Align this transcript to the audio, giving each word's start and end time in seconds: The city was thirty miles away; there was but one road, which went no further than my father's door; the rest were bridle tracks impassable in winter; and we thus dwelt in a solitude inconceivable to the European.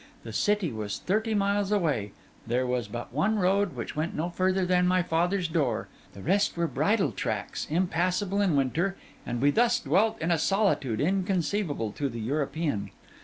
The 0.23 0.33
city 0.33 0.71
was 0.73 0.97
thirty 0.97 1.35
miles 1.35 1.71
away; 1.71 2.13
there 2.47 2.65
was 2.65 2.87
but 2.87 3.13
one 3.13 3.37
road, 3.37 3.75
which 3.75 3.95
went 3.95 4.15
no 4.15 4.31
further 4.31 4.65
than 4.65 4.87
my 4.87 5.03
father's 5.03 5.47
door; 5.47 5.89
the 6.13 6.23
rest 6.23 6.57
were 6.57 6.65
bridle 6.65 7.11
tracks 7.11 7.67
impassable 7.69 8.41
in 8.41 8.55
winter; 8.55 8.97
and 9.27 9.39
we 9.39 9.51
thus 9.51 9.79
dwelt 9.79 10.19
in 10.19 10.31
a 10.31 10.39
solitude 10.39 10.99
inconceivable 10.99 11.91
to 11.91 12.09
the 12.09 12.19
European. 12.19 12.89